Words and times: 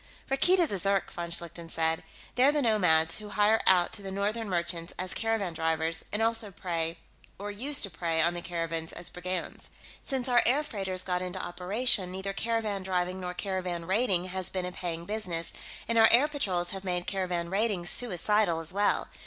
"Rakkeed 0.31 0.57
is 0.57 0.71
a 0.71 0.79
Zirk," 0.79 1.11
von 1.11 1.29
Schlichten 1.29 1.69
said. 1.69 2.01
"They're 2.33 2.51
the 2.51 2.63
nomads 2.63 3.17
who 3.19 3.29
hire 3.29 3.61
out 3.67 3.93
to 3.93 4.01
the 4.01 4.09
northern 4.09 4.49
merchants 4.49 4.95
as 4.97 5.13
caravan 5.13 5.53
drivers, 5.53 6.03
and 6.11 6.23
also 6.23 6.49
prey, 6.49 6.97
or 7.37 7.51
used 7.51 7.83
to 7.83 7.91
prey, 7.91 8.19
on 8.19 8.33
the 8.33 8.41
caravans 8.41 8.93
as 8.93 9.11
brigands. 9.11 9.69
Since 10.01 10.27
our 10.27 10.41
air 10.43 10.63
freighters 10.63 11.03
got 11.03 11.21
into 11.21 11.37
operation, 11.39 12.11
neither 12.11 12.33
caravan 12.33 12.81
driving 12.81 13.19
nor 13.19 13.35
caravan 13.35 13.85
raiding 13.85 14.25
has 14.29 14.49
been 14.49 14.65
a 14.65 14.71
paying 14.71 15.05
business, 15.05 15.53
and 15.87 15.99
our 15.99 16.09
air 16.11 16.27
patrols 16.27 16.71
have 16.71 16.83
made 16.83 17.05
caravan 17.05 17.51
raiding 17.51 17.85
suicidal 17.85 18.59
as 18.59 18.73
well. 18.73 19.07